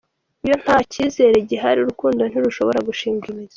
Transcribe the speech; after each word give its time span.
Iyo 0.45 0.55
nta 0.63 0.77
cyizere 0.91 1.35
gihari 1.49 1.79
urukundo 1.81 2.21
ntirushobora 2.25 2.79
gushinga 2.87 3.25
imizi. 3.31 3.49